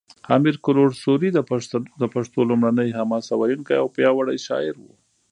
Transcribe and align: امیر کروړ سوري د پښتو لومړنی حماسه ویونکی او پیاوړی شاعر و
امیر 0.35 0.55
کروړ 0.65 0.89
سوري 1.03 1.29
د 2.01 2.03
پښتو 2.13 2.39
لومړنی 2.49 2.89
حماسه 2.99 3.33
ویونکی 3.37 3.75
او 3.81 3.87
پیاوړی 3.95 4.37
شاعر 4.47 4.75
و 4.79 4.85